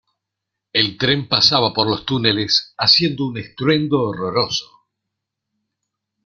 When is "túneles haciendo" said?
2.07-3.27